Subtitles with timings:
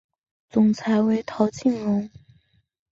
[0.49, 2.09] 总裁为陶庆荣。